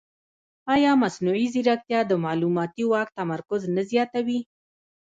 [0.73, 4.39] ایا مصنوعي ځیرکتیا د معلوماتي واک تمرکز نه زیاتوي؟